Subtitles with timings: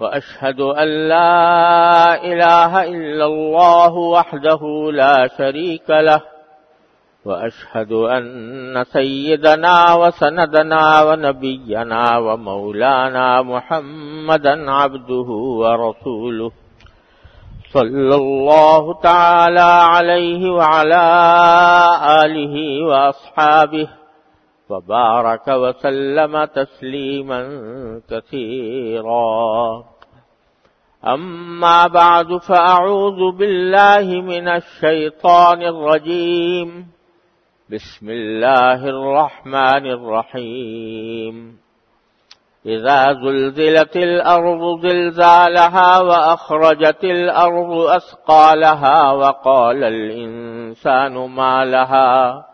[0.00, 4.60] وأشهد أن لا إله إلا الله وحده
[4.92, 6.20] لا شريك له
[7.24, 15.28] وأشهد أن سيدنا وسندنا ونبينا ومولانا محمدا عبده
[15.62, 16.50] ورسوله.
[17.72, 21.04] صلى الله تعالى عليه وعلى
[22.24, 23.88] آله وأصحابه.
[24.70, 27.40] وبارك وسلم تسليما
[28.10, 29.84] كثيرا.
[31.06, 36.86] أما بعد فأعوذ بالله من الشيطان الرجيم.
[37.70, 41.58] بسم الله الرحمن الرحيم.
[42.66, 52.53] إذا زلزلت الأرض زلزالها وأخرجت الأرض أسقالها وقال الإنسان ما لها.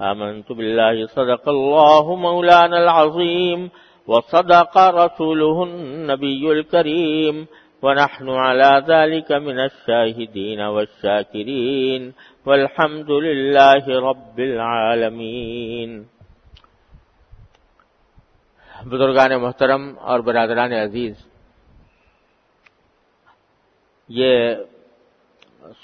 [0.00, 1.06] آمنت بالله.
[1.06, 3.68] صدق الله مولانا العظيم
[4.08, 7.44] وصدق رسوله النبي الكريم.
[7.82, 12.10] ونحن على ذلك من الشاهدين والشاكرين.
[12.46, 16.02] والحمد لله رب العالمين.
[18.84, 21.14] بزرگان محترم اور برادران عزیز،
[24.08, 24.54] یہ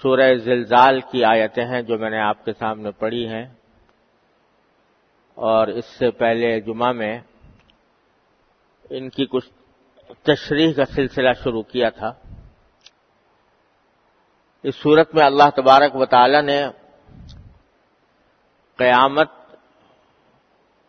[0.03, 3.47] سورہ زلزال کی آیتیں ہیں جو میں نے آپ کے سامنے پڑھی ہیں۔
[5.37, 7.21] اور اس سے پہلے جمعہ میں
[8.91, 9.49] ان کی کچھ
[10.23, 12.13] تشریح کا سلسلہ شروع کیا تھا۔
[14.63, 16.67] اس صورت میں اللہ تبارک و تعالی نے
[18.77, 19.31] قیامت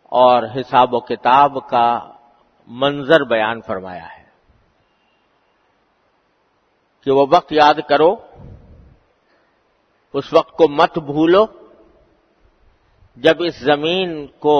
[0.02, 2.12] اور حساب و کتاب کا
[2.66, 4.24] منظر بیان فرمایا ہے
[7.04, 8.16] کہ وہ وقت یاد کرو،
[10.12, 11.46] اس وقت کو مت بھولو
[13.18, 14.58] جب اس زمین کو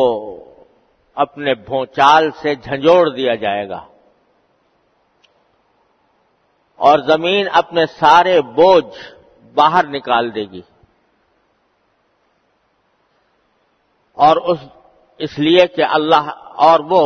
[1.17, 3.87] اپنے بھونچال سے جھنجوڑ دیا جائے گا
[6.79, 8.99] اور زمین اپنے سارے بوجھ
[9.55, 10.61] باہر نکال دے گی
[14.19, 14.59] اور اس
[15.21, 17.03] اس لیے کہ اللہ اور وہ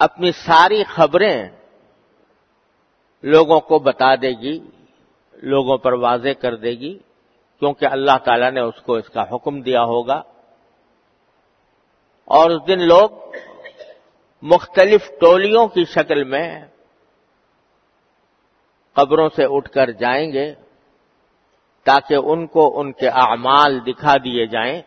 [0.00, 1.48] اپنی ساری خبریں
[3.24, 4.58] لوگوں کو بتا دے گی،
[5.42, 6.98] لوگوں پر واضح کر دے گی
[7.58, 10.22] کیونکہ اللہ تعالی نے اس کو اس کا حکم دیا ہوگا۔
[12.24, 13.10] اور اس دن لوگ
[14.42, 16.64] مختلف ٹولیوں کی شکل میں
[18.92, 20.54] قبروں سے اٹھ کر جائیں گے
[21.84, 24.82] تاکہ ان کو ان کے اعمال دکھا دیے جائیں۔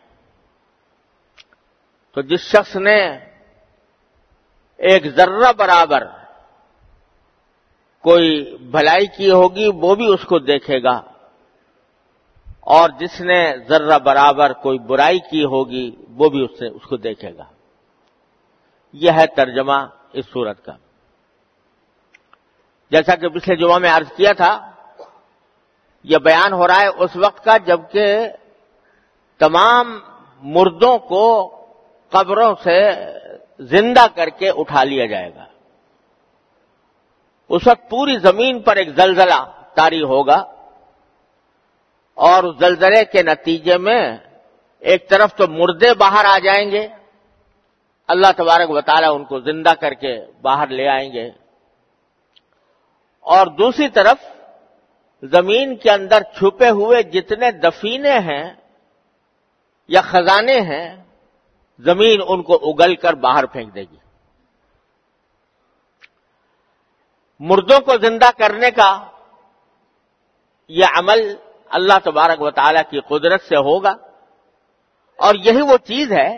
[2.13, 3.05] تو جس شخص نے
[4.77, 6.07] ایک ذرہ برابر
[8.01, 11.01] کوئی بھلائی کی ہوگی وہ بھی اس کو دیکھے گا۔
[12.69, 16.97] اور جس نے ذرہ برابر کوئی برائی کی ہوگی، وہ بھی اس سے، اس کو
[16.97, 17.43] دیکھے گا۔
[18.93, 20.71] یہ ہے ترجمہ اس صورت کا۔
[22.91, 24.71] جیسا کہ پچھلے جمعہ میں عرض کیا تھا،
[26.03, 28.29] یہ بیان ہو رہا ہے اس وقت کا جبکہ
[29.37, 29.99] تمام
[30.41, 31.55] مردوں کو
[32.09, 32.91] قبروں سے
[33.59, 35.45] زندہ کر کے اٹھا لیا جائے گا۔
[37.49, 40.58] اس وقت پوری زمین پر ایک زلزلہ تاری ہوگا۔
[42.19, 44.17] اور اس زلزلے کے نتیجے میں
[44.79, 46.87] ایک طرف تو مردے باہر آ جائیں گے،
[48.07, 51.27] اللہ تبارک بطالہ ان کو زندہ کر کے باہر لے آئیں گے۔
[53.19, 54.17] اور دوسری طرف
[55.23, 58.53] زمین کے اندر چھپے ہوئے جتنے دفینے ہیں
[59.87, 61.03] یا خزانے ہیں،
[61.79, 63.97] زمین ان کو اگل کر باہر پھینک دے گی۔
[67.39, 69.07] مردوں کو زندہ کرنے کا
[70.67, 71.35] یہ عمل
[71.71, 73.93] اللہ تبارک و تعالیٰ کی قدرت سے ہوگا
[75.19, 76.29] اور یہی وہ چیز ہے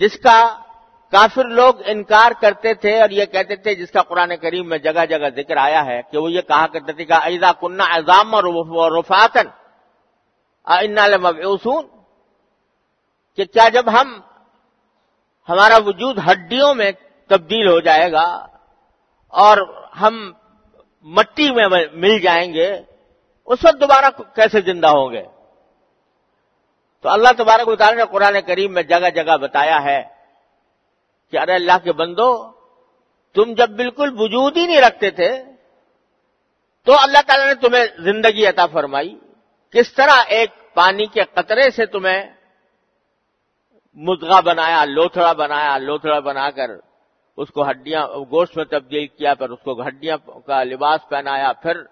[0.00, 0.38] جس کا
[1.12, 5.04] کافر لوگ انکار کرتے تھے اور یہ کہتے تھے جس کا قرآن کریم میں جگہ
[5.08, 8.98] جگہ ذکر آیا ہے کہ وہ یہ کہا کرتے تھے کہ ایزا کنہ اعظام اور
[8.98, 9.48] رفاتن
[10.66, 11.84] مبعوثون
[13.38, 14.18] کہ کیا جب ہم
[15.48, 16.90] ہمارا وجود ہڈیوں میں
[17.30, 18.26] تبدیل ہو جائے گا
[19.34, 19.58] اور
[20.00, 20.14] ہم
[21.06, 22.70] مٹی میں مل جائیں گے
[23.46, 25.22] اس وقت دوبارہ کیسے زندہ ہوں گے؟
[27.02, 30.02] تو اللہ تبارک اتارے نے قرآن کریم میں جگہ جگہ بتایا ہے
[31.30, 32.52] کہ ارے اللہ کے بندو،
[33.34, 35.42] تم جب بالکل وجود ہی نہیں رکھتے تھے،
[36.86, 39.18] تو اللہ تعالیٰ نے تمہیں زندگی عطا فرمائی۔
[39.70, 42.22] کس طرح ایک پانی کے قطرے سے تمہیں
[43.94, 46.70] مدغا بنایا، لوتھڑا بنایا، لوتھڑا بنا کر
[47.36, 50.16] اس کو ہڈیاں، گوشت میں تبدیل کیا، پھر اس کو ہڈیاں
[50.46, 51.82] کا لباس پہنایا، پھر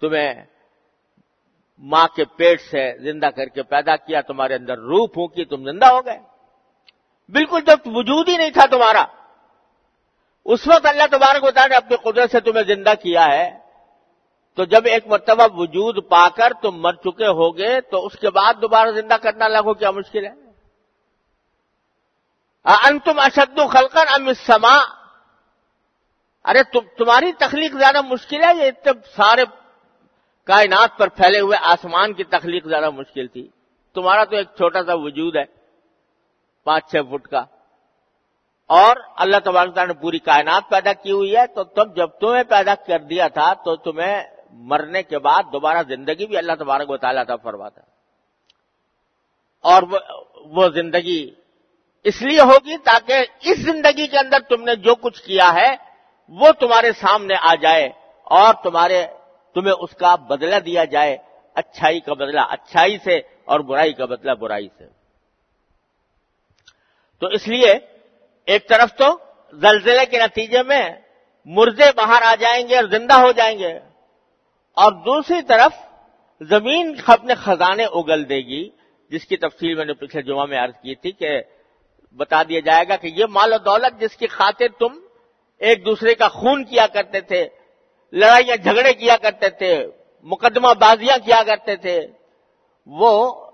[0.00, 0.34] تمہیں
[1.82, 5.86] ماں کے پیٹ سے زندہ کر کے پیدا کیا، تمہارے اندر روح پھونکی، تم زندہ
[5.86, 6.18] ہو گئے۔
[7.28, 9.04] بالکل جب وجود ہی نہیں تھا تمہارا،
[10.46, 13.48] اس وقت اللہ تبارک بتا نے اپنی قدرت سے تمہیں زندہ کیا ہے۔
[14.58, 18.54] تو جب ایک مرتبہ وجود پا کر تم مر چکے ہوگے، تو اس کے بعد
[18.62, 20.32] دوبارہ زندہ کرنا لگو، کیا مشکل ہے؟
[22.66, 24.76] ان تم اشد خلقن ام سما
[26.44, 29.44] ارے تمہاری تخلیق زیادہ مشکل ہے، یہ اتنے سارے
[30.44, 33.48] کائنات پر پھیلے ہوئے آسمان کی تخلیق زیادہ مشکل تھی۔
[33.94, 35.44] تمہارا تو ایک چھوٹا سا وجود ہے،
[36.64, 37.44] پانچ چھ فٹ کا۔
[38.66, 42.44] اور اللہ تبارک تعالیٰ نے پوری کائنات پیدا کی ہوئی ہے، تو تب جب تمہیں
[42.44, 46.96] پیدا کر دیا تھا، تو تمہیں مرنے کے بعد دوبارہ زندگی بھی اللہ تبارک و
[46.96, 47.80] تعالیٰ تھا فرماتا
[49.60, 49.82] اور
[50.36, 51.34] وہ زندگی
[52.04, 55.76] اس لیے ہوگی تاکہ اس زندگی کے اندر تم نے جو کچھ کیا ہے،
[56.28, 57.88] وہ تمہارے سامنے آ جائے
[58.22, 59.06] اور تمہارے
[59.54, 61.16] تمہیں اس کا بدلہ دیا جائے۔
[61.54, 64.86] اچھائی کا بدلہ، اچھائی سے اور برائی کا بدلہ برائی سے۔
[67.20, 67.78] تو اس لیے
[68.46, 69.18] ایک طرف تو
[69.52, 70.90] زلزلے کے نتیجے میں
[71.44, 73.72] مردے باہر آ جائیں گے اور زندہ ہو جائیں گے۔
[74.74, 75.72] اور دوسری طرف
[76.40, 78.70] زمین اپنے خزانے اگل دے گی،
[79.10, 81.42] جس کی تفصیل میں نے پچھلے جمعہ میں عرض کی تھی کہ
[82.16, 85.00] بتا دیا جائے گا کہ یہ مال و دولت جس کی خاطر تم
[85.58, 87.48] ایک دوسرے کا خون کیا کرتے تھے
[88.14, 89.86] لڑائیاں جھگڑے کیا کرتے تھے،
[90.22, 92.06] مقدمہ بازیاں کیا کرتے تھے،
[92.86, 93.44] وہ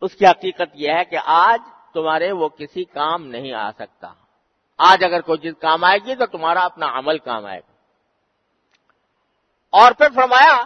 [0.00, 1.60] اس کی حقیقت یہ ہے کہ آج
[1.94, 4.12] تمہارے وہ کسی کام نہیں آ سکتا۔
[4.78, 7.72] آج اگر کوئی چیز کام آئے گی تو تمہارا اپنا عمل کام آئے گا۔
[9.70, 10.64] اور پھر فرمایا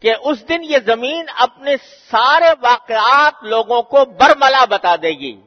[0.00, 1.76] کہ اس دن یہ زمین اپنے
[2.10, 5.40] سارے واقعات لوگوں کو برملا بتا دے گی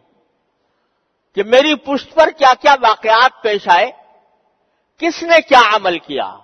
[1.36, 3.92] کہ میری پشت پر کیا کیا واقعات پیش آئے،
[4.98, 6.38] کس نے کیا عمل کیا۔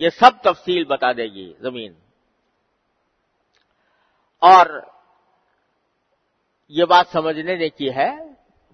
[0.00, 1.92] یہ سب تفصیل بتا دے گی زمین۔
[4.38, 4.66] اور
[6.68, 8.16] یہ بات سمجھنے کی ہے۔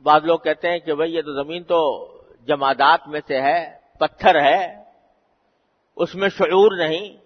[0.02, 2.12] بعض لوگ کہتے ہیں کہ بھئی یہ تو زمین تو
[2.46, 4.84] جمادات میں سے ہے، پتھر ہے۔
[5.96, 7.16] اس میں شعور نہیں،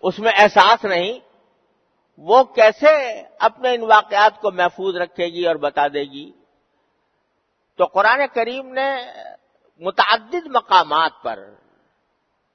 [0.00, 1.18] اس میں احساس نہیں۔
[2.18, 6.32] وہ کیسے اپنے ان واقعات کو محفوظ رکھے گی اور بتا دے گی؟
[7.76, 8.96] تو قرآن کریم نے
[9.80, 11.54] متعدد مقامات پر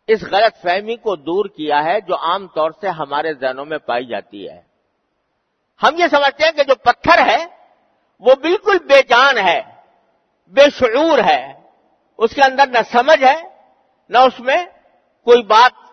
[0.09, 4.05] اس غلط فہمی کو دور کیا ہے جو عام طور سے ہمارے ذہنوں میں پائی
[4.05, 4.61] جاتی ہے۔
[5.83, 7.45] ہم یہ سمجھتے ہیں کہ جو پتھر ہے،
[8.19, 9.61] وہ بالکل بے جان ہے،
[10.47, 11.53] بے شعور ہے۔
[12.17, 13.43] اس کے اندر نہ سمجھ ہے،
[14.09, 14.65] نہ اس میں
[15.23, 15.91] کوئی بات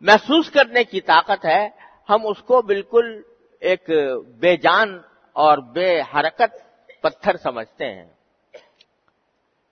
[0.00, 1.68] محسوس کرنے کی طاقت ہے۔
[2.08, 3.22] ہم اس کو بالکل
[3.60, 3.90] ایک
[4.38, 5.00] بے جان
[5.32, 6.56] اور بے حرکت
[7.02, 8.06] پتھر سمجھتے ہیں۔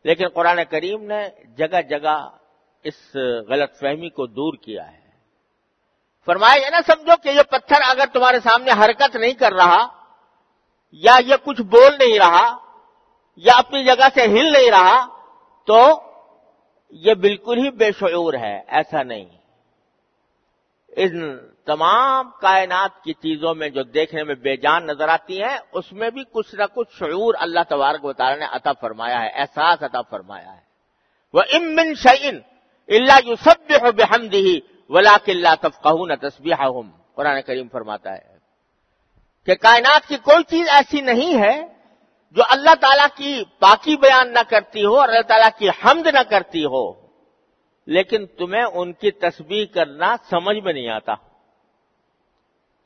[0.04, 2.28] لیکن قرآن کریم نے جگہ جگہ
[2.86, 3.16] اس
[3.48, 5.04] غلط فہمی کو دور کیا ہے۔
[6.26, 9.86] فرمایا، یہ نہ سمجھو کہ یہ پتھر اگر تمہارے سامنے حرکت نہیں کر رہا،
[10.92, 12.46] یا یہ کچھ بول نہیں رہا،
[13.36, 15.06] یا اپنی جگہ سے ہل نہیں رہا،
[15.66, 15.80] تو
[16.90, 19.24] یہ بالکل ہی بے شعور ہے، ایسا نہیں۔
[20.96, 25.92] ان تمام کائنات کی چیزوں میں جو دیکھنے میں بے جان نظر آتی ہیں، اس
[25.92, 29.82] میں بھی کچھ نہ کچھ شعور اللہ تبارک و تعالی نے عطا فرمایا ہے، احساس
[29.82, 30.60] عطا فرمایا ہے۔
[31.34, 32.38] وہ امن شعین
[32.88, 36.80] اللہ یو سب ہو بےحمد ہی ولا کلّہ تفقہ نہ
[37.14, 38.36] قرآن کریم فرماتا ہے
[39.46, 41.66] کہ کائنات کی کوئی چیز ایسی نہیں ہے
[42.30, 46.22] جو اللہ تعالیٰ کی باقی بیان نہ کرتی ہو اور اللہ تعالیٰ کی حمد نہ
[46.30, 46.92] کرتی ہو،
[47.86, 51.14] لیکن تمہیں ان کی تسبیح کرنا سمجھ میں نہیں آتا۔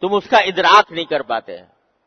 [0.01, 1.57] تم اس کا ادراک نہیں کر پاتے،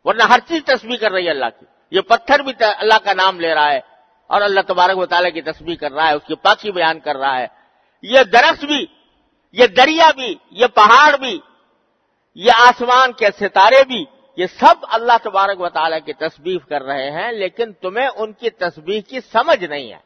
[0.03, 3.39] ورنہ ہر چیز تسبیح کر رہی ہے اللہ کی۔ یہ پتھر بھی اللہ کا نام
[3.39, 3.79] لے رہا ہے
[4.27, 7.15] اور اللہ تبارک و تعالیٰ کی تسبیح کر رہا ہے، اس کی پاکی بیان کر
[7.15, 7.62] رہا ہے۔
[8.03, 8.85] یہ درخت بھی،
[9.51, 11.39] یہ دریا بھی، یہ پہاڑ بھی،
[12.35, 14.05] یہ آسمان کے ستارے بھی،
[14.37, 18.49] یہ سب اللہ تبارک و تعالیٰ کی تصویر کر رہے ہیں، لیکن تمہیں ان کی
[18.49, 19.99] تصویر کی سمجھ نہیں ہے۔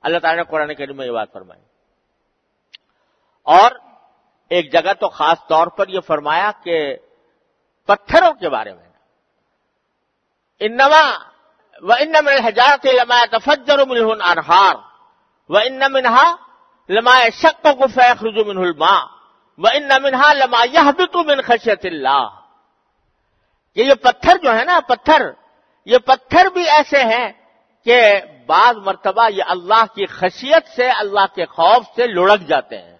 [0.00, 1.62] اللہ تعالیٰ نے قرآن کریم میں یہ بات فرمائی۔
[3.42, 3.72] اور
[4.48, 6.96] ایک جگہ تو خاص طور پر یہ فرمایا کہ
[7.86, 8.88] پتھروں کے بارے میں۔
[10.60, 11.14] انما
[11.82, 14.74] و ان من حجارت لما تفجر منه الانهار
[15.48, 16.47] و ان منها
[16.88, 19.04] لما يشقق فيخرج منه الماء
[19.58, 22.26] و ان منها لما يهبط من خشيه الله.
[23.74, 25.30] یہ جو پتھر جو ہے نا، پتھر،
[25.84, 27.32] یہ پتھر بھی ایسے ہیں
[27.84, 32.98] کہ بعض مرتبہ یہ اللہ کی خشیت سے، اللہ کے خوف سے لڑک جاتے ہیں۔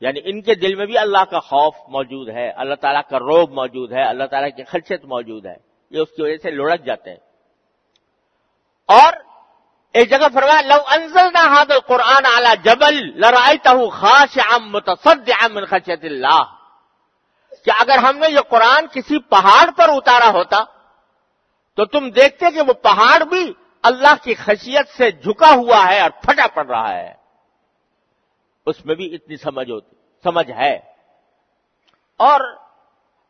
[0.00, 3.50] یعنی ان کے دل میں بھی اللہ کا خوف موجود ہے، اللہ تعالیٰ کا روب
[3.50, 5.54] موجود ہے، اللہ تعالیٰ کی خشیت موجود ہے،
[5.90, 7.18] یہ اس کی وجہ سے لڑک جاتے ہیں۔
[8.86, 9.12] اور
[9.94, 13.58] ایک جگہ فرمایا، لو انزل نہ حاد القرآن اعلی جبل لڑائی
[13.90, 16.42] خاص عام متصد من خشیت اللہ۔
[17.64, 20.64] کہ اگر ہم نے یہ قرآن کسی پہاڑ پر اتارا ہوتا،
[21.76, 26.10] تو تم دیکھتے کہ وہ پہاڑ بھی اللہ کی خشیت سے جھکا ہوا ہے اور
[26.10, 27.14] پھٹا پڑ رہا ہے۔
[28.66, 30.74] اس میں بھی اتنی سمجھ ہوتی، سمجھ ہے۔
[32.16, 32.40] اور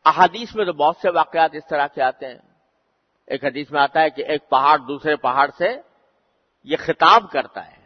[0.04, 2.38] احادیث میں تو بہت سے واقعات اس طرح کے آتے ہیں۔
[3.26, 5.91] ایک حدیث میں آتا ہے کہ ایک پہاڑ دوسرے پہاڑ سے
[6.64, 7.82] یہ خطاب کرتا ہے۔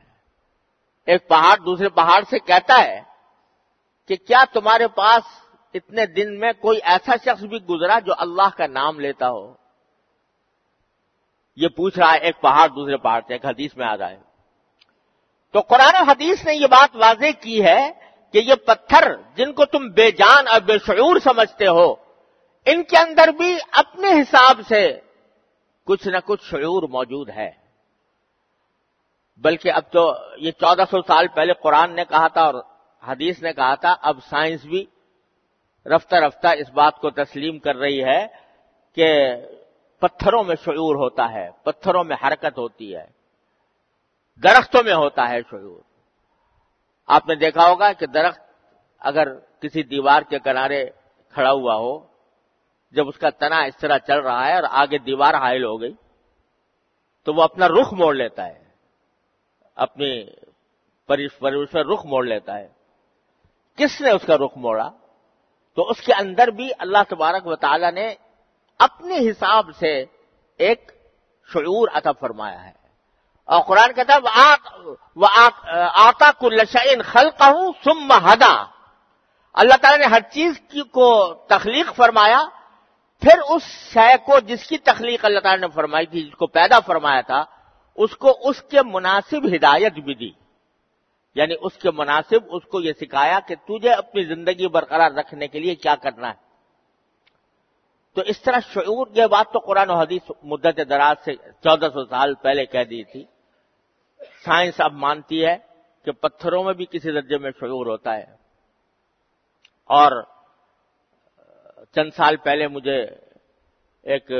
[1.06, 3.02] ایک پہاڑ دوسرے پہاڑ سے کہتا ہے
[4.08, 5.22] کہ کیا تمہارے پاس
[5.74, 9.54] اتنے دن میں کوئی ایسا شخص بھی گزرا جو اللہ کا نام لیتا ہو؟
[11.56, 14.20] یہ پوچھ رہا ہے ایک پہاڑ دوسرے پہاڑ سے، ایک حدیث میں آ رہا ہے۔
[15.52, 17.92] تو قرآن حدیث نے یہ بات واضح کی ہے
[18.32, 21.94] کہ یہ پتھر جن کو تم بے جان اور بے شعور سمجھتے ہو،
[22.66, 25.00] ان کے اندر بھی اپنے حساب سے
[25.84, 27.65] کچھ نہ کچھ شعور موجود ہے۔
[29.42, 30.02] بلکہ اب تو
[30.36, 32.54] یہ چودہ سو سال پہلے قرآن نے کہا تھا اور
[33.02, 34.84] حدیث نے کہا تھا، اب سائنس بھی
[35.86, 38.26] رفتہ رفتہ اس بات کو تسلیم کر رہی ہے
[38.96, 39.08] کہ
[40.02, 43.06] پتھروں میں شعور ہوتا ہے، پتھروں میں حرکت ہوتی ہے،
[44.42, 45.80] درختوں میں ہوتا ہے شعور۔
[47.08, 48.40] آپ نے دیکھا ہوگا کہ درخت
[49.02, 50.84] اگر کسی دیوار کے کنارے
[51.34, 51.96] کھڑا ہوا ہو،
[52.94, 55.94] جب اس کا تنا اس طرح چل رہا ہے اور آگے دیوار حائل ہو گئی،
[57.26, 58.65] تو وہ اپنا رخ موڑ لیتا ہے۔
[59.76, 60.24] اپنی
[61.06, 62.68] پرورش پر رخ موڑ لیتا ہے۔
[63.76, 64.90] کس نے اس کا رخ موڑا؟
[65.74, 68.14] تو اس کے اندر بھی اللہ تبارک و تعالی نے
[68.78, 70.04] اپنے حساب سے
[70.58, 70.92] ایک
[71.52, 72.72] شعور عطا فرمایا ہے۔
[73.44, 74.18] اور قرآن کہتا ہے
[75.92, 78.64] آتا کو لشائن خلق ہوں سم ہدا۔
[79.52, 82.44] اللہ تعالیٰ نے ہر چیز کی کو تخلیق فرمایا۔
[83.20, 86.80] پھر اس شے کو جس کی تخلیق اللہ تعالیٰ نے فرمائی تھی، جس کو پیدا
[86.80, 87.44] فرمایا تھا
[87.96, 90.30] اس کو اس کے مناسب ہدایت بھی دی۔
[91.34, 95.58] یعنی اس کے مناسب اس کو یہ سکھایا کہ تجھے اپنی زندگی برقرار رکھنے کے
[95.58, 96.46] لیے کیا کرنا ہے۔
[98.14, 102.04] تو اس طرح شعور، یہ بات تو قرآن و حدیث مدت دراز سے چودہ سو
[102.04, 103.24] سال پہلے کہہ دی تھی۔
[104.44, 105.56] سائنس اب مانتی ہے
[106.04, 108.24] کہ پتھروں میں بھی کسی درجے میں شعور ہوتا ہے۔
[109.84, 110.22] اور
[111.94, 113.06] چند سال پہلے مجھے
[114.02, 114.30] ایک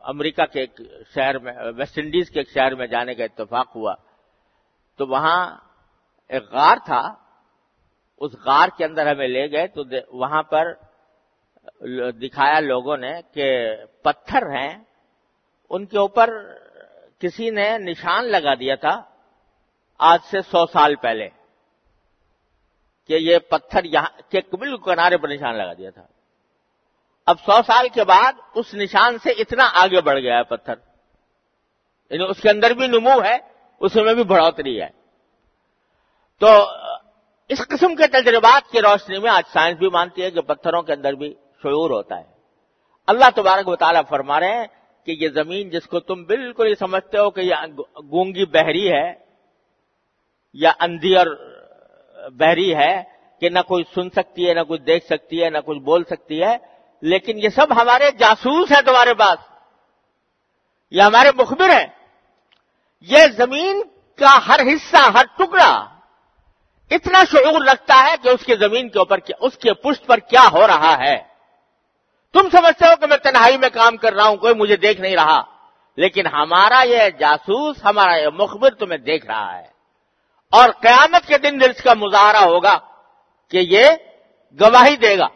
[0.00, 0.80] امریکہ کے ایک
[1.14, 3.94] شہر میں، ویسٹ انڈیز کے ایک شہر میں جانے کا اتفاق ہوا۔
[4.96, 5.56] تو وہاں
[6.28, 7.14] ایک غار تھا۔
[8.18, 9.82] اس غار کے اندر ہمیں لے گئے تو
[10.18, 10.72] وہاں پر
[12.10, 14.84] دکھایا لوگوں نے کہ پتھر ہیں۔
[15.70, 16.30] ان کے اوپر
[17.18, 19.02] کسی نے نشان لگا دیا تھا
[19.98, 21.28] آج سے سو سال پہلے
[23.06, 26.06] کہ یہ پتھر یہاں کے قبل کنارے پر نشان لگا دیا تھا۔
[27.26, 30.74] اب سو سال کے بعد اس نشان سے اتنا آگے بڑھ گیا ہے پتھر۔
[32.10, 33.38] یعنی اس کے اندر بھی نمو ہے،
[33.80, 34.88] اس میں بھی بڑھوتری ہے۔
[36.40, 36.66] تو
[37.48, 40.92] اس قسم کے تجربات کی روشنی میں آج سائنس بھی مانتی ہے کہ پتھروں کے
[40.92, 42.24] اندر بھی شعور ہوتا ہے۔
[43.06, 44.66] اللہ تبارک و تعالیٰ فرما رہے ہیں
[45.04, 47.54] کہ یہ زمین جس کو تم بالکل یہ سمجھتے ہو کہ یہ
[47.98, 49.12] گونگی بحری ہے
[50.52, 51.26] یا اندھی اور
[52.30, 53.02] بحری ہے
[53.40, 56.42] کہ نہ کوئی سن سکتی ہے، نہ کچھ دیکھ سکتی ہے، نہ کچھ بول سکتی
[56.42, 56.56] ہے
[57.02, 59.38] لیکن یہ سب ہمارے جاسوس ہیں تمہارے پاس۔
[60.90, 61.86] یہ ہمارے مخبر ہیں۔
[63.00, 63.82] یہ زمین
[64.18, 65.86] کا ہر حصہ، ہر ٹکڑا
[66.90, 70.48] اتنا شعور رکھتا ہے کہ اس کے زمین کے اوپر اس کے پشت پر کیا
[70.52, 71.18] ہو رہا ہے۔
[72.32, 75.16] تم سمجھتے ہو کہ میں تنہائی میں کام کر رہا ہوں، کوئی مجھے دیکھ نہیں
[75.16, 75.42] رہا۔
[75.96, 79.66] لیکن ہمارا یہ جاسوس، ہمارا یہ مخبر تمہیں دیکھ رہا ہے۔
[80.50, 82.78] اور قیامت کے دن اس کا مظاہرہ ہوگا
[83.50, 83.84] کہ یہ
[84.60, 85.26] گواہی دے گا۔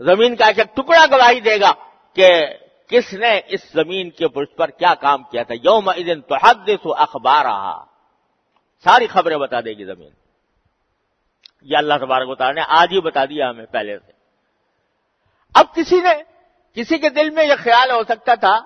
[0.00, 1.72] زمین کا ایک ٹکڑا گواہی دے گا
[2.14, 2.46] کہ
[2.88, 6.70] کس نے اس زمین کے پرش پر کیا کام کیا تھا؟ یوم دن تو حد
[6.84, 7.84] اخبار رہا
[8.84, 10.10] ساری خبریں بتا دے گی زمین۔
[11.62, 14.12] یہ اللہ تبارک تعالیٰ نے آج ہی بتا دیا ہمیں پہلے سے۔
[15.54, 16.22] اب کسی نے،
[16.74, 18.60] کسی کے دل میں یہ خیال ہو سکتا تھا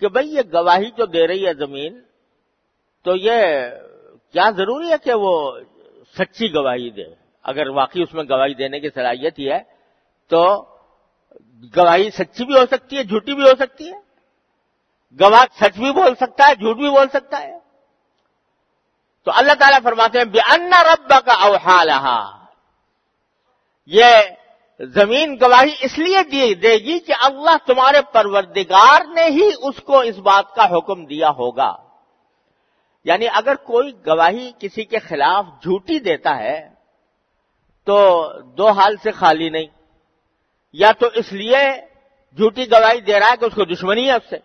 [0.00, 2.02] کہ بھئی یہ گواہی جو دے رہی ہے زمین،
[3.02, 3.42] تو یہ
[4.32, 5.58] کیا ضروری ہے کہ وہ
[6.18, 7.04] سچی گواہی دے؟
[7.42, 9.71] اگر واقعی اس میں گواہی دینے کی صلاحیت ہی ہے
[10.28, 10.64] تو
[11.76, 13.98] گواہی سچی بھی ہو سکتی ہے، جھوٹی بھی ہو سکتی ہے۔
[15.20, 17.58] گواہ سچ بھی بول سکتا ہے، جھوٹ بھی بول سکتا ہے۔
[19.24, 21.90] تو اللہ تعالیٰ فرماتے ہیں بے ان رب کا اوہال
[23.86, 24.16] یہ
[24.80, 30.16] زمین گواہی اس لیے دے گی کہ اللہ تمہارے پروردگار نے ہی اس کو اس
[30.16, 31.76] بات کا حکم دیا ہوگا۔
[33.04, 36.68] یعنی اگر کوئی گواہی کسی کے خلاف جھوٹی دیتا ہے،
[37.84, 39.81] تو دو حال سے خالی نہیں۔
[40.72, 41.58] یا تو اس لیے
[42.36, 44.36] جھوٹی گواہی دے رہا ہے کہ اس کو دشمنی ہے اس سے؟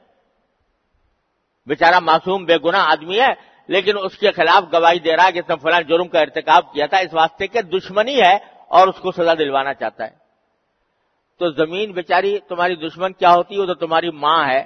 [1.68, 3.34] بیچارہ معصوم، بے گناہ آدمی ہے،
[3.68, 6.74] لیکن اس کے خلاف گواہی دے رہا ہے کہ اس نے فلاں جرم کا ارتکاب
[6.74, 10.10] کیا تھا، اس واسطے کہ دشمنی ہے اور اس کو سزا دلوانا چاہتا ہے۔
[11.40, 14.66] تو زمین بیچاری، تمہاری دشمن کیا ہوتی ہے؟ وہ تو تمہاری ماں ہے۔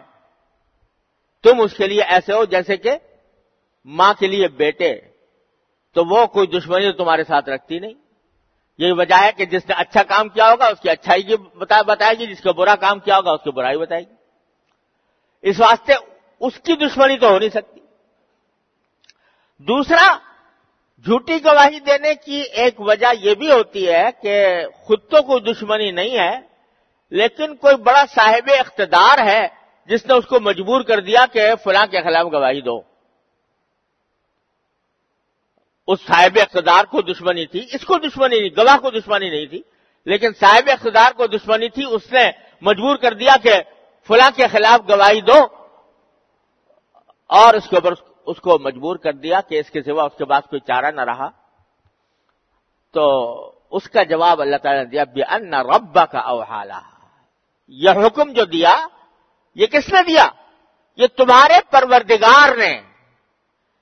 [1.44, 2.98] تم اس کے لیے ایسے ہو جیسے کہ
[3.86, 5.02] ماں کے لیے بیٹے،
[5.94, 7.94] تو وہ کوئی دشمنی تمہارے ساتھ رکھتی نہیں۔
[8.78, 11.36] یہی وجہ ہے کہ جس نے اچھا کام کیا ہوگا، اس کی اچھائی کی
[11.86, 14.14] بتائے گی، جس کا برا کام کیا ہوگا، اس کی برائی بتائے گی۔
[15.42, 15.94] اس واسطے
[16.40, 17.80] اس کی دشمنی تو ہو نہیں سکتی۔
[19.60, 20.18] دوسرا،
[21.06, 25.92] جھوٹی گواہی دینے کی ایک وجہ یہ بھی ہوتی ہے کہ خود تو کوئی دشمنی
[25.92, 26.40] نہیں ہے،
[27.12, 29.48] لیکن کوئی بڑا صاحب اقتدار ہے
[29.86, 32.91] جس نے اس کو مجبور کر دیا کہ فلاں کے خلاف گواہی دو۔
[35.92, 39.62] اس صاحب اقتدار کو دشمنی تھی، اس کو دشمنی نہیں، گواہ کو دشمنی نہیں تھی،
[40.06, 42.32] لیکن صاحب اقتدار کو دشمنی تھی، اس نے
[42.62, 43.56] مجبور کر دیا کہ
[44.08, 45.40] فلاں کے خلاف گواہی دو
[47.30, 47.94] اور اس کے اوپر
[48.26, 51.02] اس کو مجبور کر دیا کہ اس کے سوا اس کے بعد کوئی چارہ نہ
[51.02, 51.30] رہا۔
[52.94, 53.04] تو
[53.72, 56.82] اس کا جواب اللہ تعالیٰ نے دیا بے ان رب کا اوہالا
[57.68, 58.88] یہ حکم جو دیا،
[59.56, 60.28] یہ کس نے دیا؟
[60.98, 62.74] یہ تمہارے پروردگار نے،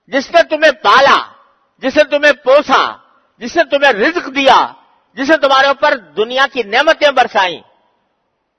[0.07, 1.38] جس نے تمہیں پالا۔
[1.81, 2.95] جس نے تمہیں پوسا،
[3.37, 4.73] جس نے تمہیں رزق دیا،
[5.13, 7.61] جس نے تمہارے اوپر دنیا کی نعمتیں برسائیں،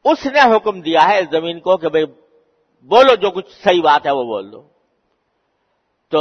[0.05, 2.05] اس نے حکم دیا ہے اس زمین کو کہ بھئی
[2.83, 4.69] بولو جو کچھ صحیح بات ہے وہ بول دو۔
[6.11, 6.21] تو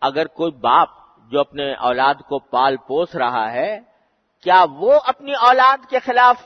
[0.00, 0.88] اگر کوئی باپ
[1.30, 3.80] جو اپنے اولاد کو پال پوس رہا ہے،
[4.42, 6.36] کیا وہ اپنی اولاد کے خلاف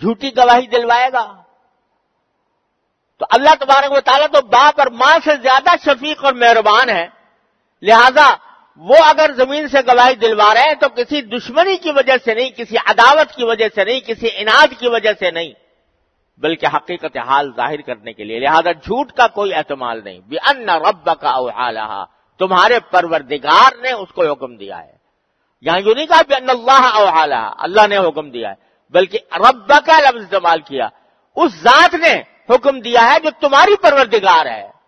[0.00, 1.42] جھوٹی گواہی دلوائے گا؟
[3.18, 7.19] تو اللہ تبارک و تعالیٰ تو باپ اور ماں سے زیادہ شفیق اور مہربان ہے۔
[7.82, 8.34] لہذا
[8.76, 12.50] وہ اگر زمین سے گواہی دلوا رہے ہیں تو کسی دشمنی کی وجہ سے نہیں،
[12.50, 15.52] کسی عداوت کی وجہ سے نہیں، کسی انعد کی وجہ سے نہیں،
[16.38, 20.68] بلکہ حقیقت حال ظاہر کرنے کے لیے۔ لہذا جھوٹ کا کوئی احتمال نہیں۔ بھی ان
[20.68, 22.04] رب کا اوحالہ
[22.38, 24.92] تمہارے پروردگار نے اس کو حکم دیا ہے۔
[25.60, 28.54] یہاں یوں نہیں کہا بھی ان اللہ اوحالہ اللہ نے حکم دیا ہے،
[28.90, 30.88] بلکہ رب کا لفظ استعمال کیا۔
[31.36, 32.22] اس ذات نے
[32.54, 34.79] حکم دیا ہے جو تمہاری پروردگار ہے۔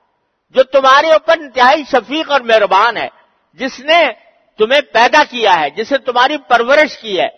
[0.54, 3.08] جو تمہارے اوپر انتہائی شفیق اور مہربان ہے،
[3.52, 4.12] جس نے
[4.58, 7.28] تمہیں پیدا کیا ہے، جس نے تمہاری پرورش کی ہے۔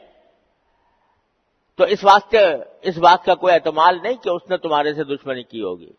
[1.77, 2.39] تو اس واسطے،
[2.83, 5.93] اس بات کا کوئی اعتماد نہیں کہ اس نے تمہارے سے دشمنی کی ہوگی۔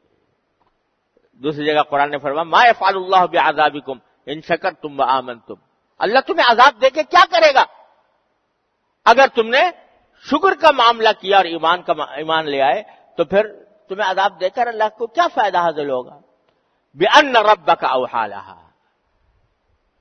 [1.44, 5.54] دوسری جگہ قرآن نے فرما ما فال اللہ بھی کم ان شکر تم آمن تم
[6.00, 7.66] اللہ تمہیں عذاب دے کے کیا کرے گا؟
[9.06, 9.62] اگر تم نے
[10.32, 12.84] شکر کا معاملہ کیا اور ایمان کا ایمان لے آئے،
[13.18, 13.48] تو پھر
[13.88, 16.20] تمہیں عذاب دے کر اللہ کو کیا فائدہ حاصل ہوگا؟
[16.98, 18.26] بے ان رب کا اوہا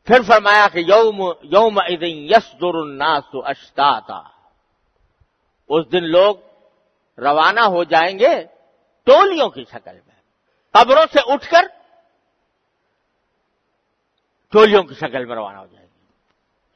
[0.07, 4.21] پھر فرمایا کہ یوم یوم یس الناس اشتا
[5.71, 6.37] اس دن لوگ
[7.19, 8.35] روانہ ہو جائیں گے
[9.07, 10.17] ٹولیوں کی شکل میں.
[10.75, 11.67] قبروں سے اٹھ کر
[14.53, 15.93] ٹولیوں کی شکل میں روانہ ہو جائیں گے.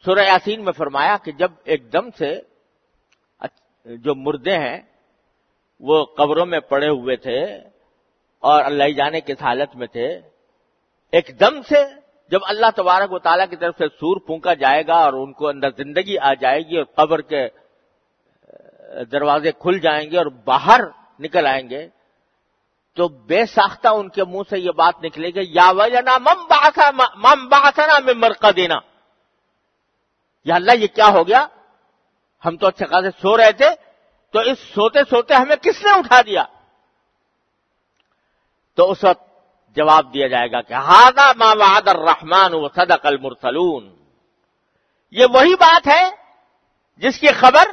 [0.05, 2.35] سورہ یاسین میں فرمایا کہ جب ایک دم سے
[3.87, 4.81] جو مردے ہیں
[5.81, 7.41] وہ قبروں میں پڑے ہوئے تھے
[8.43, 10.09] اور اللہ جانے کس حالت میں تھے۔
[11.13, 11.85] ایک دم سے
[12.31, 15.49] جب اللہ تبارک و تعالیٰ کی طرف سے سور پونکا جائے گا اور ان کو
[15.49, 17.47] اندر زندگی آ جائے گی اور قبر کے
[19.13, 20.81] دروازے کھل جائیں گے اور باہر
[21.21, 21.87] نکل آئیں گے،
[22.97, 26.91] تو بے ساختہ ان کے منہ سے یہ بات نکلے گی، یا وجنا مم باسا
[26.91, 28.79] مم باسنا میں مرکہ دینا
[30.47, 31.47] یا اللہ، یہ کیا ہو گیا؟
[32.43, 33.71] ہم تو اچھے خاصے سو رہے تھے،
[34.35, 36.45] تو اس سوتے سوتے ہمیں کس نے اٹھا دیا؟
[38.79, 39.23] تو اس وقت
[39.77, 43.97] جواب دیا جائے گا کہ ہادا ما وعد الرحمان و صدق المرسلون۔
[45.11, 46.11] یہ وہی بات ہے
[46.97, 47.65] جس کی خبر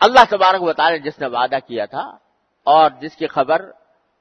[0.00, 2.16] اللہ تبارک بتا رہے جس نے وعدہ کیا تھا
[2.64, 3.70] اور جس کی خبر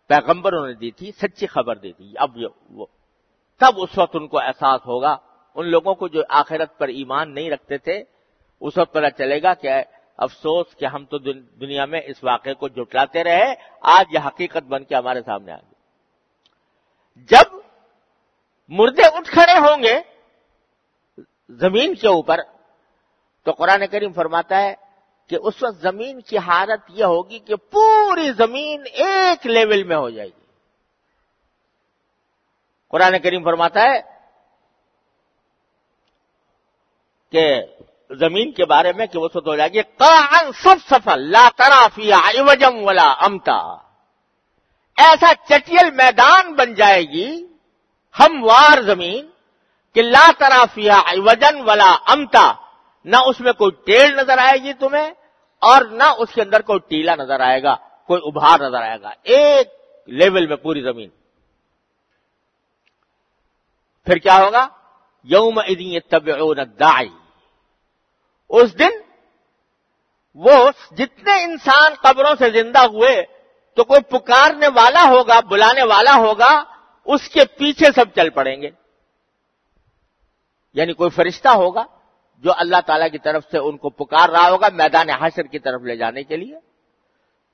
[0.07, 2.38] پیغمبروں نے دی تھی، سچی خبر دی۔ تھی اب
[2.69, 2.86] وہ،
[3.60, 5.17] تب اس وقت ان کو احساس ہوگا۔
[5.55, 8.03] ان لوگوں کو جو آخرت پر ایمان نہیں رکھتے تھے،
[8.62, 9.69] اس وقت پتا چلے گا کہ
[10.17, 11.17] افسوس کہ ہم تو
[11.62, 15.58] دنیا میں اس واقعے کو جٹلاتے رہے۔ آج یہ حقیقت بن کے ہمارے سامنے آ
[15.58, 15.74] گئی۔
[17.30, 17.56] جب
[18.70, 20.02] مردے اٹھ کھڑے ہوں گے
[21.50, 22.40] زمین کے اوپر،
[23.44, 24.74] تو قرآن کریم فرماتا ہے
[25.28, 30.10] کہ اس وقت زمین کی حالت یہ ہوگی کہ پوری زمین ایک لیول میں ہو
[30.10, 30.46] جائے گی۔
[32.90, 34.02] قرآن کریم فرماتا ہے
[37.32, 37.62] کہ
[38.10, 39.82] زمین کے بارے میں کہ وہ سو ہو جائے گی
[40.63, 43.58] سب سفل لا ترافیا وجم ولا امتا۔
[44.98, 47.30] ایسا چٹیل میدان بن جائے گی،
[48.15, 49.28] ہموار زمین،
[49.96, 52.54] کہ لا ترافیا وجن ولا امتا۔
[53.06, 55.10] نہ اس میں کوئی ٹیڑھ نظر آئے گی تمہیں،
[55.62, 57.76] اور نہ اس کے اندر کوئی ٹیلا نظر آئے گا،
[58.08, 59.67] کوئی ابھار نظر آئے گا۔ ایک
[60.08, 61.10] لیول میں پوری زمین۔
[64.08, 64.67] پھر کیا ہوگا؟
[65.24, 66.28] یوم ادین طب
[66.80, 67.10] دائی
[68.49, 68.89] اس دن
[70.36, 73.23] وہ جتنے انسان قبروں سے زندہ ہوئے
[73.75, 76.63] تو کوئی پکارنے والا ہوگا، بلانے والا ہوگا،
[77.05, 78.69] اس کے پیچھے سب چل پڑیں گے۔
[80.73, 81.83] یعنی کوئی فرشتہ ہوگا
[82.38, 85.81] جو اللہ تعالی کی طرف سے ان کو پکار رہا ہوگا میدان حشر کی طرف
[85.81, 86.60] لے جانے کے لیے۔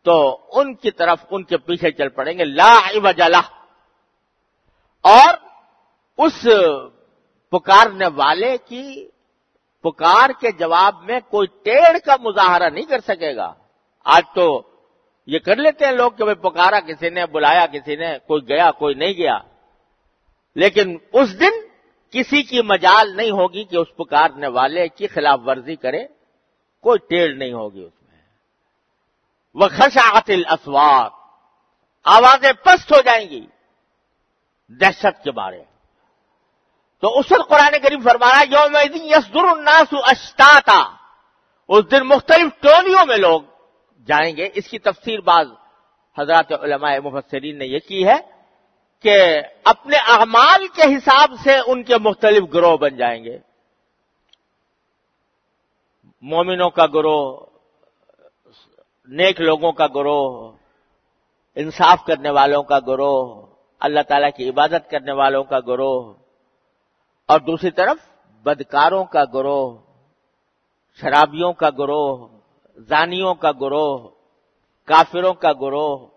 [0.04, 3.42] تو ان کی طرف ان کے پیچھے چل پڑیں گے۔ لا وجلا
[5.02, 5.34] اور
[6.18, 6.48] اس
[7.50, 9.10] پکارنے والے کی
[9.84, 13.54] پکار کے جواب میں کوئی ٹیڑھ کا مظاہرہ نہیں کر سکے گا۔
[14.06, 14.62] آج تو
[15.28, 18.72] یہ کر لیتے ہیں لوگ کہ بھائی پکارا کسی نے، بلایا کسی نے، کوئی گیا،
[18.72, 19.40] کوئی نہیں گیا۔
[20.56, 21.52] لیکن اس دن
[22.12, 26.08] کسی کی مجال نہیں ہوگی کہ اس پکارنے والے کی خلاف ورزی کرے۔
[26.82, 28.20] کوئی ٹیڑھ نہیں ہوگی اس میں۔
[29.54, 31.12] وہ خشاط الاسوات
[32.04, 33.48] آوازیں پست ہو جائیں گی۔
[34.68, 35.73] دہشت کے بارے۔ میں
[37.04, 40.96] تو اس وقت قرآن کریم فرمانا یوم یسدر الناس اشتاتا۔
[41.68, 43.42] اس دن مختلف ٹولیوں میں لوگ
[44.08, 45.48] جائیں گے۔ اس کی تفسیر بعض
[46.20, 48.18] حضرات علماء مفسرین نے یہ کی ہے
[49.02, 53.38] کہ اپنے اعمال کے حساب سے ان کے مختلف گروہ بن جائیں گے۔
[56.22, 57.40] مومنوں کا گروہ،
[59.08, 60.52] نیک لوگوں کا گروہ،
[61.56, 63.46] انصاف کرنے والوں کا گروہ،
[63.80, 66.23] اللہ تعالی کی عبادت کرنے والوں کا گروہ
[67.28, 67.98] اور دوسری طرف
[68.44, 69.78] بدکاروں کا گروہ،
[71.02, 72.28] شرابیوں کا گروہ،
[72.78, 74.10] زانیوں کا گروہ،
[74.86, 76.08] کافروں کا گروہ،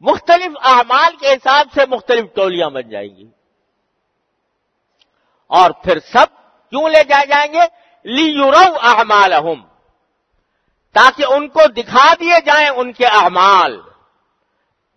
[0.00, 3.30] مختلف اعمال کے حساب سے مختلف ٹولیاں بن جائیں گی۔
[5.46, 6.26] اور پھر سب
[6.70, 7.60] کیوں لے جائے جائیں گے؟
[8.04, 9.32] لی یورو احمال
[10.92, 13.80] تاکہ ان کو دکھا دیے جائیں ان کے اعمال۔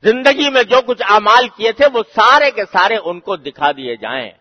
[0.03, 3.95] زندگی میں جو کچھ اعمال کیے تھے، وہ سارے کے سارے ان کو دکھا دیے
[3.95, 4.40] جائیں۔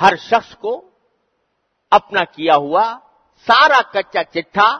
[0.00, 0.90] ہر شخص کو
[1.90, 2.98] اپنا کیا ہوا
[3.46, 4.78] سارا کچا چٹھا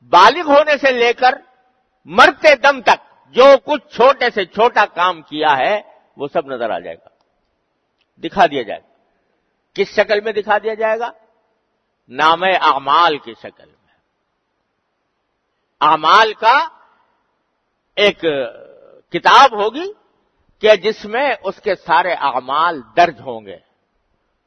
[0.00, 1.34] بالغ ہونے سے لے کر
[2.04, 5.80] مرتے دم تک جو کچھ چھوٹے سے چھوٹا کام کیا ہے
[6.16, 7.08] وہ سب نظر آ جائے گا۔
[8.16, 8.88] دکھا دیا جائے گا۔
[9.74, 11.10] کس شکل میں دکھا دیا جائے گا؟
[12.08, 13.94] نام اعمال کی شکل میں۔
[15.80, 16.68] اعمال کا
[17.96, 18.20] ایک
[19.12, 19.92] کتاب ہوگی
[20.60, 23.69] کہ جس میں اس کے سارے اعمال درج ہوں گے۔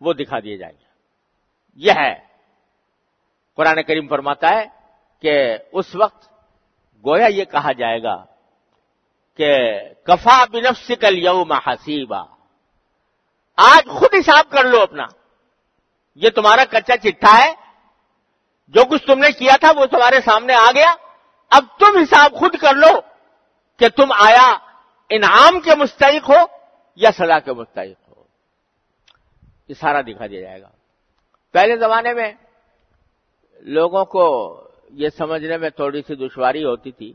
[0.03, 0.85] وہ دکھا دیے جائیں گے۔
[1.75, 2.15] یہ ہے۔
[3.55, 4.65] قرآن کریم فرماتا ہے
[5.21, 6.33] کہ اس وقت
[7.05, 8.25] گویا یہ کہا جائے گا
[9.37, 12.21] کہ کفا بنفس کل یوم حسیبا۔
[13.57, 15.05] آج خود حساب کر لو اپنا۔
[16.15, 17.53] یہ تمہارا کچا چٹھا ہے۔
[18.67, 20.93] جو کچھ تم نے کیا تھا وہ تمہارے سامنے آ گیا۔
[21.49, 23.01] اب تم حساب خود کر لو
[23.77, 24.57] کہ تم آیا
[25.09, 26.57] انعام کے مستحق ہو
[26.95, 28.02] یا سزا کے مستحق
[29.67, 30.69] یہ سارا دکھا دیا جائے گا۔
[31.51, 32.33] پہلے زمانے میں
[33.59, 34.57] لوگوں کو
[34.89, 37.13] یہ سمجھنے میں تھوڑی سی دشواری ہوتی تھی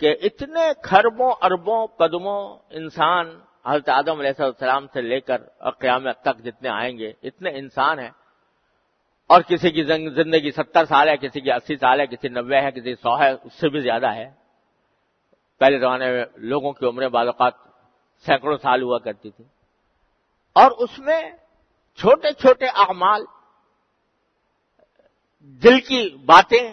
[0.00, 6.20] کہ اتنے خربوں اربوں قدموں انسان حضرت آدم علیہ السلام سے لے کر اور قیامت
[6.22, 8.10] تک جتنے آئیں گے، اتنے انسان ہیں۔
[9.26, 12.70] اور کسی کی زندگی ستر سال ہے، کسی کی اسی سال ہے، کسی نوے ہے،
[12.70, 14.30] کسی سو ہے، اس سے بھی زیادہ ہے۔
[15.58, 17.52] پہلے زمانے میں لوگوں کی عمریں بعض اوقات
[18.26, 19.44] سینکڑوں سال ہوا کرتی تھی
[20.56, 21.22] اور اس میں
[21.98, 23.24] چھوٹے چھوٹے اعمال،
[25.62, 26.72] دل کی باتیں،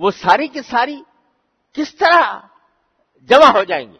[0.00, 1.00] وہ ساری کی ساری
[1.76, 2.38] کس طرح
[3.30, 3.98] جمع ہو جائیں گی؟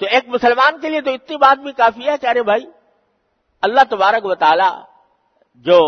[0.00, 2.66] تو ایک مسلمان کے لیے تو اتنی بات بھی کافی ہے کہ ارے بھائی،
[3.62, 4.70] اللہ تبارک و تعالی
[5.66, 5.78] جو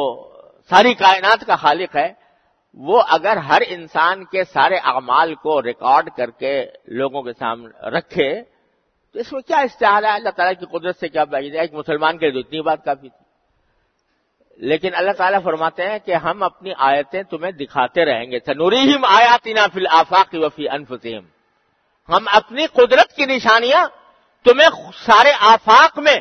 [0.71, 2.13] ساری کائنات کا خالق ہے،
[2.79, 6.55] وہ اگر ہر انسان کے سارے اعمال کو ریکارڈ کر کے
[6.99, 8.31] لوگوں کے سامنے رکھے
[9.13, 11.75] تو اس میں کیا استعال ہے؟ اللہ تعالیٰ کی قدرت سے کیا بعید ہے ایک
[11.75, 13.29] مسلمان کے لیے اتنی بات کافی تھی۔
[14.57, 19.67] لیکن اللہ تعالیٰ فرماتے ہیں کہ ہم اپنی آیتیں تمہیں دکھاتے رہیں گے۔ سنوریم آیاتنا
[19.67, 21.27] فی الافاق وفی انفسہم
[22.13, 23.87] ہم اپنی قدرت کی نشانیاں
[24.45, 26.17] تمہیں سارے آفاق میں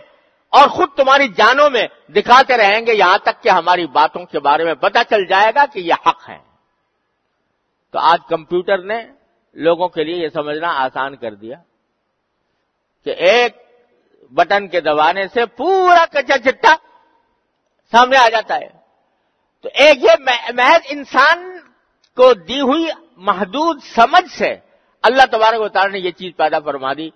[0.50, 4.64] اور خود تمہاری جانوں میں دکھاتے رہیں گے۔ یہاں تک کہ ہماری باتوں کے بارے
[4.64, 6.38] میں پتہ چل جائے گا کہ یہ حق ہے
[7.92, 9.08] تو آج کمپیوٹر نے
[9.54, 11.58] لوگوں کے لیے یہ سمجھنا آسان کر دیا۔
[13.04, 13.58] کہ ایک
[14.32, 16.76] بٹن کے دبانے سے پورا کچا چٹا
[17.92, 18.70] سامنے آ جاتا ہے۔
[19.62, 21.60] تو ایک یہ محض انسان
[22.16, 24.56] کو دی ہوئی محدود سمجھ سے
[25.04, 27.10] اللہ تبارک و تعالیٰ نے یہ چیز پیدا فرما دی۔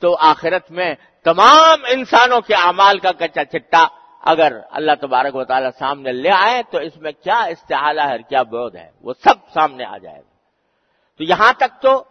[0.00, 3.86] تو آخرت میں تمام انسانوں کے اعمال کا کچا چٹا
[4.20, 8.42] اگر اللہ تبارک و تعالیٰ سامنے لے آئے تو اس میں کیا استحالہ ہے کیا
[8.42, 10.30] بودھ ہے؟ وہ سب سامنے آ جائے گا۔
[11.18, 12.04] تو یہاں تک تو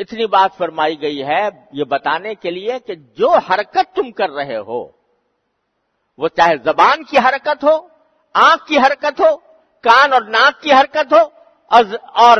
[0.00, 4.56] اتنی بات فرمائی گئی ہے یہ بتانے کے لیے کہ جو حرکت تم کر رہے
[4.56, 4.88] ہو،
[6.18, 7.88] وہ چاہے زبان کی حرکت ہو،
[8.34, 9.36] آنکھ کی حرکت ہو،
[9.82, 11.20] کان اور ناک کی حرکت ہو
[12.00, 12.38] اور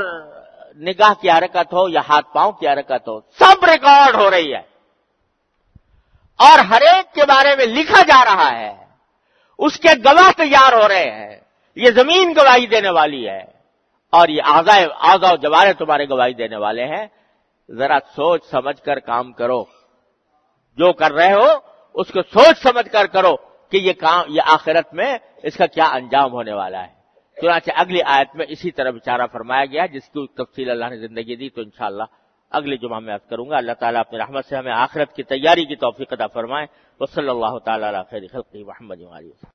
[0.77, 4.70] نگاہ کی حرکت ہو یا ہاتھ پاؤں کی حرکت ہو، سب ریکارڈ ہو رہی ہے۔
[6.37, 8.85] اور ہر ایک کے بارے میں لکھا جا رہا ہے۔
[9.59, 11.40] اس کے گواہ تیار ہو رہے ہیں۔
[11.77, 13.42] یہ زمین گواہی دینے والی ہے۔
[14.11, 17.07] اور یہ آزائے آزا جوارے تمہارے گواہی دینے والے ہیں۔
[17.70, 19.64] ذرا سوچ سمجھ کر کام کرو۔
[20.76, 21.48] جو کر رہے ہو،
[21.94, 23.37] اس کو سوچ سمجھ کر کرو
[23.70, 26.92] کہ یہ کام، یہ آخرت میں اس کا کیا انجام ہونے والا ہے۔
[27.42, 31.37] چنانچہ اگلی آیت میں اسی طرح بچارہ فرمایا گیا، جس کی تفصیل اللہ نے زندگی
[31.37, 32.02] دی، تو انشاءاللہ
[32.50, 35.64] اگلی جمعہ میں عرض کروں گا۔ اللہ تعالیٰ اپنی رحمت سے ہمیں آخرت کی تیاری
[35.64, 36.66] کی توفیق عطا فرمائے۔
[37.00, 39.00] وہ صلی اللہ تعالیٰ خیر خلقی محمد